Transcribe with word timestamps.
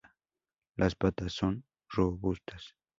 Las 0.77 0.95
patas 0.95 1.31
son 1.33 1.63
robustas. 1.87 2.75